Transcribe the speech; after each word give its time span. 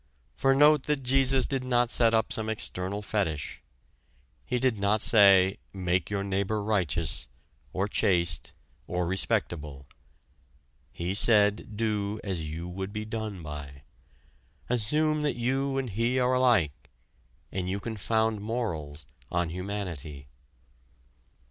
For 0.35 0.55
note 0.55 0.85
that 0.85 1.03
Jesus 1.03 1.45
did 1.45 1.63
not 1.63 1.91
set 1.91 2.15
up 2.15 2.33
some 2.33 2.49
external 2.49 3.03
fetich: 3.03 3.61
he 4.43 4.57
did 4.57 4.79
not 4.79 4.99
say, 4.99 5.57
make 5.73 6.09
your 6.09 6.23
neighbor 6.23 6.63
righteous, 6.63 7.27
or 7.71 7.87
chaste, 7.87 8.51
or 8.87 9.05
respectable. 9.05 9.85
He 10.91 11.13
said 11.13 11.77
do 11.77 12.19
as 12.23 12.41
you 12.49 12.67
would 12.67 12.91
be 12.91 13.05
done 13.05 13.43
by. 13.43 13.83
Assume 14.69 15.21
that 15.21 15.35
you 15.35 15.77
and 15.77 15.91
he 15.91 16.19
are 16.19 16.33
alike, 16.33 16.89
and 17.51 17.69
you 17.69 17.79
can 17.79 17.95
found 17.95 18.41
morals 18.41 19.05
on 19.29 19.49
humanity. 19.51 20.29